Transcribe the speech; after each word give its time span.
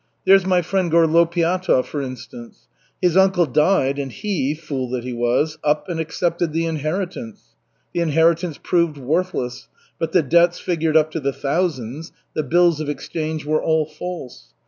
There's 0.25 0.47
my 0.47 0.63
friend 0.63 0.91
Gorlopiatov, 0.91 1.85
for 1.85 2.01
instance. 2.01 2.67
His 3.03 3.15
uncle 3.15 3.45
died 3.45 3.99
and 3.99 4.11
he, 4.11 4.55
fool 4.55 4.89
that 4.89 5.03
he 5.03 5.13
was, 5.13 5.59
up 5.63 5.87
and 5.89 5.99
accepted 5.99 6.53
the 6.53 6.65
inheritance. 6.65 7.53
The 7.93 7.99
inheritance 7.99 8.57
proved 8.63 8.97
worthless, 8.97 9.67
but 9.99 10.11
the 10.11 10.23
debts 10.23 10.57
figured 10.57 10.97
up 10.97 11.11
to 11.11 11.19
the 11.19 11.31
thousands, 11.33 12.13
the 12.33 12.41
bills 12.41 12.79
of 12.81 12.89
exchange 12.89 13.45
were 13.45 13.61
all 13.61 13.85
false. 13.85 14.55